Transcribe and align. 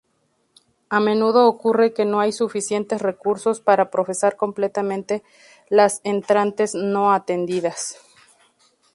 A 0.89 0.99
menudo 0.99 1.47
ocurre 1.47 1.93
que 1.93 2.05
no 2.05 2.19
hay 2.21 2.31
suficientes 2.31 3.03
recursos 3.03 3.59
para 3.61 3.91
procesar 3.91 4.35
completamente 4.35 5.21
las 5.69 6.01
entrantes 6.03 6.73
no-atendidas. 6.73 7.97